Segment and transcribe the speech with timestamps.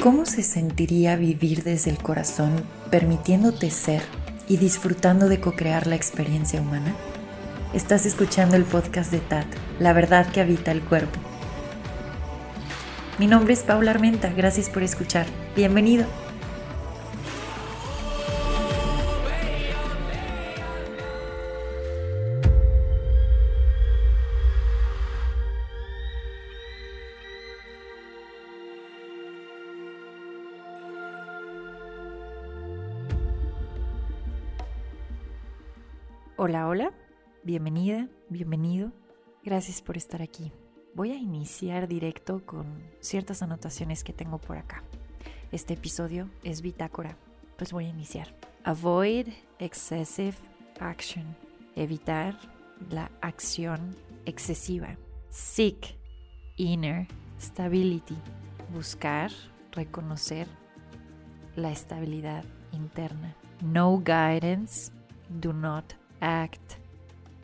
[0.00, 2.52] ¿Cómo se sentiría vivir desde el corazón,
[2.88, 4.00] permitiéndote ser
[4.46, 6.94] y disfrutando de co-crear la experiencia humana?
[7.74, 9.46] Estás escuchando el podcast de TAT,
[9.80, 11.18] La verdad que habita el cuerpo.
[13.18, 15.26] Mi nombre es Paula Armenta, gracias por escuchar.
[15.56, 16.06] Bienvenido.
[36.40, 36.92] Hola, hola,
[37.42, 38.92] bienvenida, bienvenido.
[39.42, 40.52] Gracias por estar aquí.
[40.94, 44.84] Voy a iniciar directo con ciertas anotaciones que tengo por acá.
[45.50, 47.16] Este episodio es bitácora,
[47.56, 48.36] pues voy a iniciar.
[48.62, 49.26] Avoid
[49.58, 50.36] excessive
[50.78, 51.24] action.
[51.74, 52.38] Evitar
[52.88, 54.96] la acción excesiva.
[55.30, 55.96] Seek
[56.54, 57.08] inner
[57.40, 58.16] stability.
[58.72, 59.32] Buscar,
[59.72, 60.46] reconocer
[61.56, 63.34] la estabilidad interna.
[63.60, 64.92] No guidance.
[65.30, 66.74] Do not act.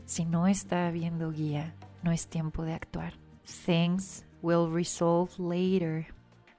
[0.05, 3.15] Si no está habiendo guía, no es tiempo de actuar.
[3.67, 6.07] Things will resolve later.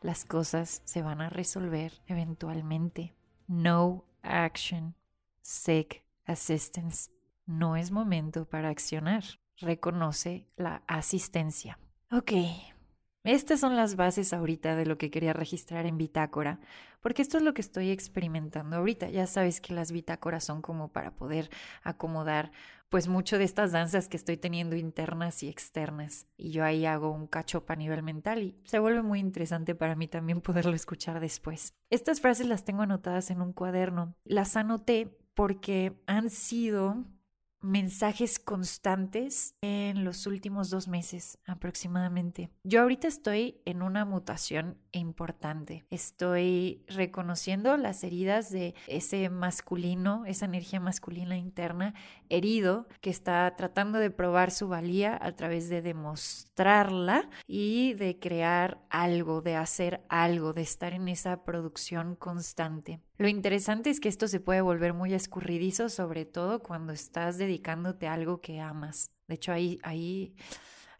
[0.02, 3.14] Las cosas se van a resolver eventualmente.
[3.48, 4.96] No action.
[5.42, 7.12] Seek assistance.
[7.46, 9.24] No es momento para accionar.
[9.58, 11.80] Reconoce la asistencia.
[12.12, 12.32] Ok,
[13.26, 16.60] estas son las bases ahorita de lo que quería registrar en bitácora,
[17.02, 19.10] porque esto es lo que estoy experimentando ahorita.
[19.10, 21.50] Ya sabes que las bitácoras son como para poder
[21.84, 22.52] acomodar
[22.90, 26.28] pues mucho de estas danzas que estoy teniendo internas y externas.
[26.38, 29.96] Y yo ahí hago un catch a nivel mental y se vuelve muy interesante para
[29.96, 31.74] mí también poderlo escuchar después.
[31.90, 34.16] Estas frases las tengo anotadas en un cuaderno.
[34.24, 37.04] Las anoté porque han sido
[37.66, 42.50] mensajes constantes en los últimos dos meses aproximadamente.
[42.64, 45.86] Yo ahorita estoy en una mutación importante.
[45.90, 51.94] Estoy reconociendo las heridas de ese masculino, esa energía masculina interna
[52.30, 58.86] herido que está tratando de probar su valía a través de demostrarla y de crear
[58.90, 63.00] algo, de hacer algo, de estar en esa producción constante.
[63.18, 68.08] Lo interesante es que esto se puede volver muy escurridizo, sobre todo cuando estás dedicándote
[68.08, 69.12] a algo que amas.
[69.28, 70.36] De hecho, ahí, ahí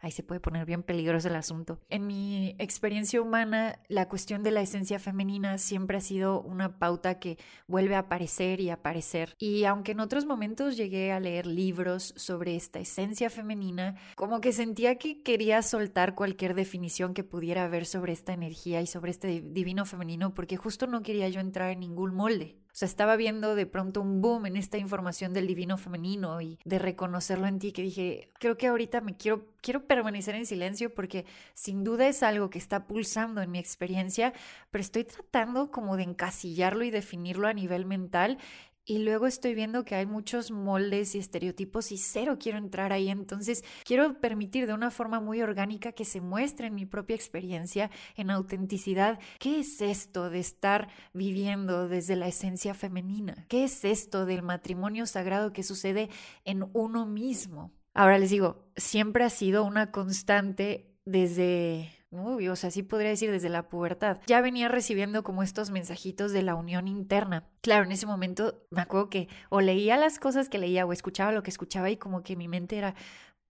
[0.06, 1.78] ahí se puede poner bien peligroso el asunto.
[1.90, 7.18] En mi experiencia humana, la cuestión de la esencia femenina siempre ha sido una pauta
[7.18, 9.34] que vuelve a aparecer y aparecer.
[9.38, 14.52] Y aunque en otros momentos llegué a leer libros sobre esta esencia femenina, como que
[14.52, 19.40] sentía que quería soltar cualquier definición que pudiera haber sobre esta energía y sobre este
[19.40, 22.56] divino femenino, porque justo no quería yo entrar en ningún molde.
[22.76, 26.58] O sea, estaba viendo de pronto un boom en esta información del divino femenino y
[26.66, 30.94] de reconocerlo en ti que dije, creo que ahorita me quiero quiero permanecer en silencio
[30.94, 34.32] porque sin duda es algo que está pulsando en mi experiencia,
[34.70, 38.38] pero estoy tratando como de encasillarlo y definirlo a nivel mental
[38.86, 43.08] y luego estoy viendo que hay muchos moldes y estereotipos y cero quiero entrar ahí.
[43.08, 47.90] Entonces quiero permitir de una forma muy orgánica que se muestre en mi propia experiencia,
[48.14, 53.44] en autenticidad, qué es esto de estar viviendo desde la esencia femenina.
[53.48, 56.08] ¿Qué es esto del matrimonio sagrado que sucede
[56.44, 57.72] en uno mismo?
[57.92, 63.30] Ahora les digo, siempre ha sido una constante desde Uy, o sea, sí podría decir
[63.32, 64.18] desde la pubertad.
[64.26, 67.48] Ya venía recibiendo como estos mensajitos de la unión interna.
[67.62, 71.32] Claro, en ese momento me acuerdo que o leía las cosas que leía o escuchaba
[71.32, 72.94] lo que escuchaba y como que mi mente era,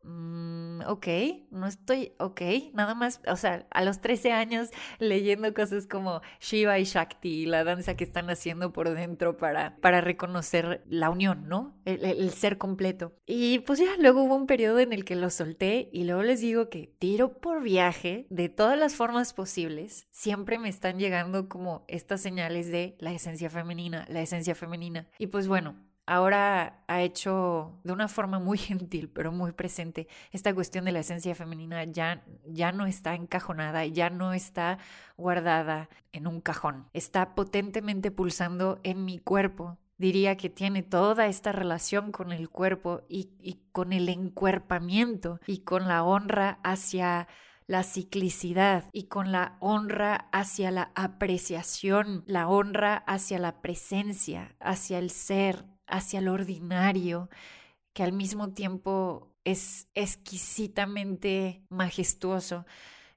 [0.06, 1.06] Mm, ok,
[1.50, 2.40] no estoy ok,
[2.74, 7.64] nada más, o sea, a los 13 años leyendo cosas como Shiva y Shakti, la
[7.64, 11.76] danza que están haciendo por dentro para, para reconocer la unión, ¿no?
[11.84, 13.16] El, el, ser completo.
[13.26, 16.40] Y pues ya, luego hubo un periodo en el que lo solté y luego les
[16.40, 21.84] digo que tiro por viaje de todas las formas posibles, siempre me están llegando como
[21.88, 25.08] estas señales de la esencia femenina, la esencia femenina.
[25.18, 25.74] Y pues bueno,
[26.06, 31.00] ahora ha hecho de una forma muy gentil, pero muy presente, esta cuestión de la
[31.00, 34.78] esencia femenina ya, ya no está encajonada, ya no está
[35.16, 39.78] guardada en un cajón, está potentemente pulsando en mi cuerpo.
[39.98, 45.60] Diría que tiene toda esta relación con el cuerpo y, y con el encuerpamiento y
[45.60, 47.28] con la honra hacia
[47.66, 54.98] la ciclicidad y con la honra hacia la apreciación, la honra hacia la presencia, hacia
[54.98, 57.28] el ser, hacia lo ordinario,
[57.92, 62.66] que al mismo tiempo es exquisitamente majestuoso.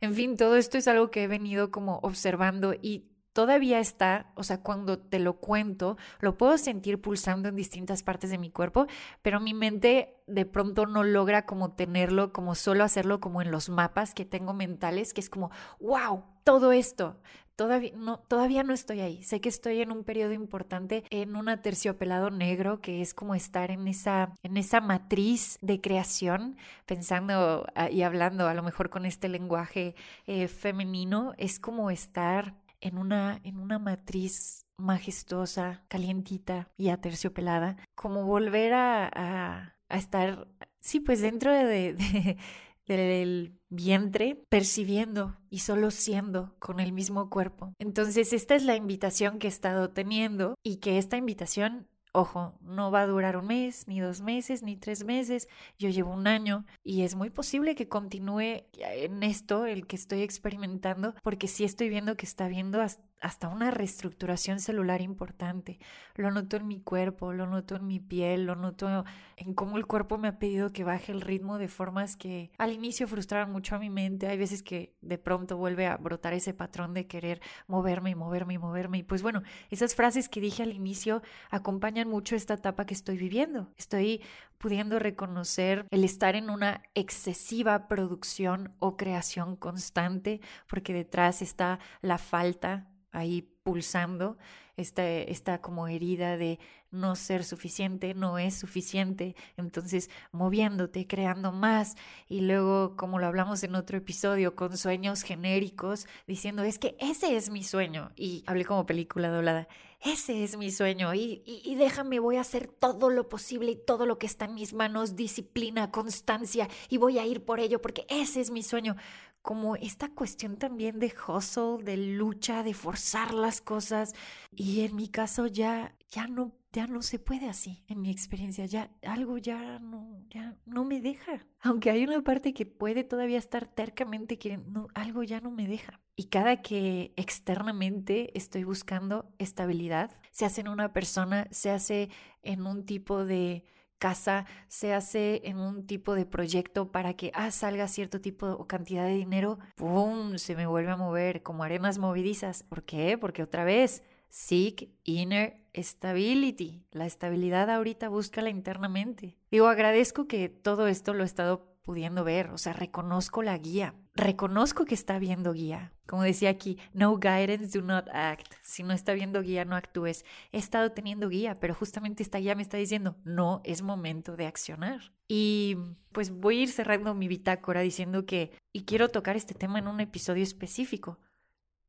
[0.01, 4.43] En fin, todo esto es algo que he venido como observando y todavía está, o
[4.43, 8.87] sea, cuando te lo cuento, lo puedo sentir pulsando en distintas partes de mi cuerpo,
[9.21, 13.69] pero mi mente de pronto no logra como tenerlo, como solo hacerlo como en los
[13.69, 17.19] mapas que tengo mentales, que es como, wow, todo esto,
[17.59, 19.21] todavía no, todavía no estoy ahí.
[19.21, 23.69] Sé que estoy en un periodo importante, en un terciopelado negro, que es como estar
[23.69, 29.05] en esa, en esa matriz de creación, pensando ah, y hablando a lo mejor con
[29.05, 29.93] este lenguaje
[30.25, 38.23] eh, femenino, es como estar en una, en una matriz majestuosa, calientita y aterciopelada, como
[38.23, 40.47] volver a, a, estar,
[40.79, 42.37] sí, pues dentro de
[42.87, 47.73] del vientre percibiendo y solo siendo con el mismo cuerpo.
[47.79, 52.89] Entonces esta es la invitación que he estado teniendo y que esta invitación Ojo, no
[52.89, 55.47] va a durar un mes, ni dos meses, ni tres meses.
[55.77, 60.23] Yo llevo un año y es muy posible que continúe en esto, el que estoy
[60.23, 65.79] experimentando, porque sí estoy viendo que está viendo hasta hasta una reestructuración celular importante.
[66.15, 69.05] Lo noto en mi cuerpo, lo noto en mi piel, lo noto
[69.35, 72.71] en cómo el cuerpo me ha pedido que baje el ritmo de formas que al
[72.71, 74.27] inicio frustraron mucho a mi mente.
[74.27, 78.53] Hay veces que de pronto vuelve a brotar ese patrón de querer moverme y moverme
[78.55, 78.97] y moverme.
[78.99, 83.17] Y pues bueno, esas frases que dije al inicio acompañan mucho esta etapa que estoy
[83.17, 83.73] viviendo.
[83.77, 84.21] Estoy
[84.57, 92.17] pudiendo reconocer el estar en una excesiva producción o creación constante, porque detrás está la
[92.17, 94.37] falta ahí pulsando,
[94.77, 96.59] esta, esta como herida de
[96.91, 101.95] no ser suficiente, no es suficiente, entonces moviéndote, creando más
[102.27, 107.35] y luego, como lo hablamos en otro episodio, con sueños genéricos, diciendo, es que ese
[107.35, 109.67] es mi sueño, y hablé como película doblada,
[110.01, 114.05] ese es mi sueño y, y, déjame, voy a hacer todo lo posible y todo
[114.05, 118.05] lo que está en mis manos, disciplina, constancia, y voy a ir por ello porque
[118.07, 118.95] ese es mi sueño
[119.41, 124.13] como esta cuestión también de hustle, de lucha, de forzar las cosas.
[124.51, 127.83] Y en mi caso ya, ya no, ya no se puede así.
[127.87, 131.45] En mi experiencia ya algo ya no, ya no me deja.
[131.61, 135.99] Aunque hay una parte que puede todavía estar tercamente queriendo, algo ya no me deja.
[136.15, 142.09] Y cada que externamente estoy buscando estabilidad, se hace en una persona, se hace
[142.43, 143.63] en un tipo de
[143.99, 148.65] casa se hace en un tipo de proyecto para que ah, salga cierto tipo o
[148.67, 150.37] cantidad de dinero, ¡pum!
[150.37, 152.63] se me vuelve a mover como arenas movidizas.
[152.63, 153.17] ¿Por qué?
[153.17, 156.83] Porque otra vez, seek inner stability.
[156.91, 159.37] La estabilidad ahorita búscala internamente.
[159.51, 163.95] Digo, agradezco que todo esto lo he estado pudiendo ver, o sea, reconozco la guía,
[164.19, 165.93] reconozco que está viendo guía.
[166.07, 168.53] Como decía aquí, no guidance, do not act.
[168.61, 170.25] Si no está viendo guía, no actúes.
[170.51, 174.47] He estado teniendo guía, pero justamente esta guía me está diciendo, no es momento de
[174.47, 175.13] accionar.
[175.27, 175.77] Y
[176.11, 179.87] pues voy a ir cerrando mi bitácora diciendo que, y quiero tocar este tema en
[179.87, 181.19] un episodio específico,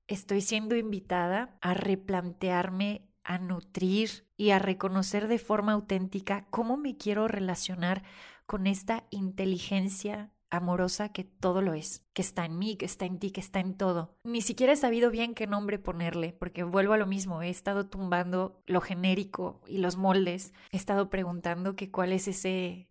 [0.07, 6.97] estoy siendo invitada a replantearme a nutrir y a reconocer de forma auténtica cómo me
[6.97, 8.03] quiero relacionar
[8.47, 13.19] con esta inteligencia amorosa que todo lo es, que está en mí, que está en
[13.19, 14.15] ti, que está en todo.
[14.25, 17.87] Ni siquiera he sabido bien qué nombre ponerle, porque vuelvo a lo mismo, he estado
[17.87, 22.89] tumbando lo genérico y los moldes, he estado preguntando que cuál es ese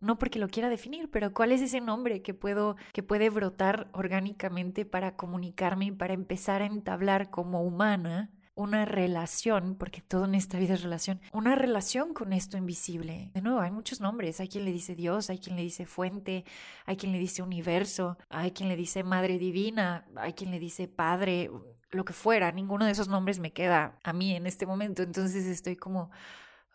[0.00, 3.88] no porque lo quiera definir, pero cuál es ese nombre que puedo que puede brotar
[3.92, 10.34] orgánicamente para comunicarme y para empezar a entablar como humana una relación, porque todo en
[10.34, 13.30] esta vida es relación, una relación con esto invisible.
[13.34, 14.40] De nuevo, hay muchos nombres.
[14.40, 16.44] Hay quien le dice Dios, hay quien le dice fuente,
[16.84, 20.88] hay quien le dice universo, hay quien le dice Madre Divina, hay quien le dice
[20.88, 21.50] Padre,
[21.90, 22.52] lo que fuera.
[22.52, 25.02] Ninguno de esos nombres me queda a mí en este momento.
[25.02, 26.10] Entonces estoy como,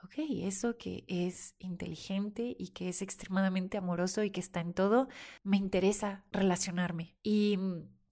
[0.03, 0.13] ok,
[0.43, 5.07] eso que es inteligente y que es extremadamente amoroso y que está en todo,
[5.43, 7.15] me interesa relacionarme.
[7.23, 7.59] Y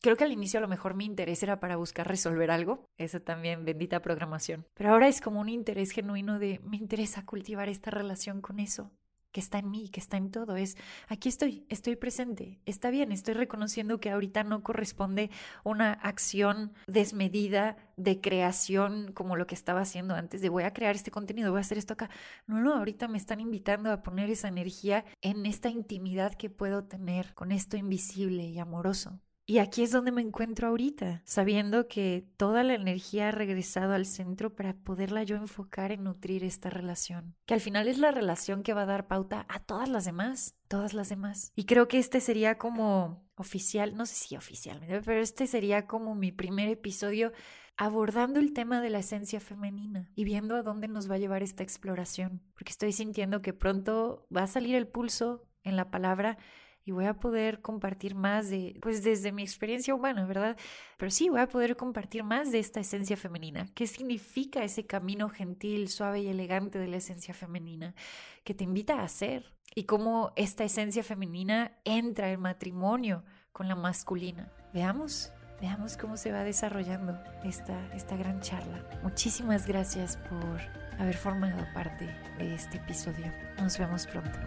[0.06, 3.24] Creo que al inicio a lo mejor mi interés era para buscar resolver algo, eso
[3.24, 4.68] también, bendita programación.
[4.76, 8.92] Pero ahora es como un interés genuino de me interesa cultivar esta relación con eso
[9.32, 10.58] que está en mí, que está en todo.
[10.58, 15.32] Es aquí estoy, estoy presente, está bien, estoy reconociendo que ahorita no corresponde
[15.64, 20.94] una acción desmedida de creación como lo que estaba haciendo antes, de voy a crear
[20.94, 22.12] este contenido, voy a hacer esto acá.
[22.46, 26.84] No, no, ahorita me están invitando a poner esa energía en esta intimidad que puedo
[26.84, 29.20] tener con esto invisible y amoroso.
[29.48, 34.08] Y aquí es donde me encuentro ahorita, sabiendo que toda la energía ha regresado al
[34.08, 38.64] centro para poderla yo enfocar en nutrir esta relación, que al final es la relación
[38.64, 41.52] que va a dar pauta a todas las demás, todas las demás.
[41.56, 46.16] Y creo que este sería como oficial, no sé si oficialmente, pero este sería como
[46.16, 47.32] mi primer episodio
[47.78, 51.44] abordando el tema de la esencia femenina y viendo a dónde nos va a llevar
[51.44, 56.38] esta exploración, porque estoy sintiendo que pronto va a salir el pulso en la palabra
[56.86, 60.56] y voy a poder compartir más de, pues desde mi experiencia humana, ¿verdad?
[60.98, 63.68] Pero sí, voy a poder compartir más de esta esencia femenina.
[63.74, 67.96] ¿Qué significa ese camino gentil, suave y elegante de la esencia femenina
[68.44, 69.52] que te invita a hacer?
[69.74, 74.52] Y cómo esta esencia femenina entra en matrimonio con la masculina.
[74.72, 75.32] Veamos.
[75.60, 78.88] veamos cómo se va desarrollando esta, esta gran charla.
[79.02, 80.62] Muchísimas gracias por
[81.00, 82.06] haber formado parte
[82.38, 83.32] de este episodio.
[83.58, 84.38] Nos vemos pronto.